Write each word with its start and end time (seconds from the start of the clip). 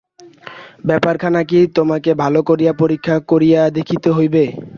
ব্যাপারখানা 0.87 1.41
কী 1.43 1.59
তোমাকে 1.77 2.11
ভালো 2.23 2.39
করিয়া 2.49 2.73
পরীক্ষা 2.81 3.15
করিয়া 3.31 3.61
দেখিতে 3.77 4.09
হইবে। 4.11 4.43